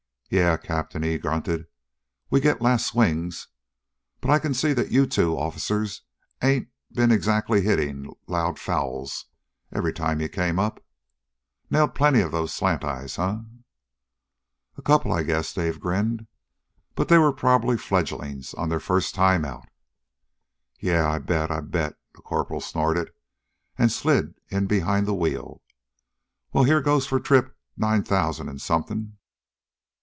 [0.33, 1.67] "Yeah, Captain," he grunted,
[2.29, 3.49] "we get last swings.
[4.21, 6.03] But I can see that you two officers
[6.41, 9.25] ain't been exactly hitting loud fouls
[9.73, 10.81] every time you came up.
[11.69, 13.39] Nailed plenty of them slant eyes, huh?"
[14.77, 16.27] "A couple, I guess," Dave grinned.
[16.95, 19.67] "But they were probably fledglings on their first time out."
[20.79, 23.11] "Yeah, I bet, I bet!" the corporal snorted,
[23.77, 25.61] and slid in behind the wheel.
[26.53, 29.17] "Well, here goes for trip nine thousand and something!"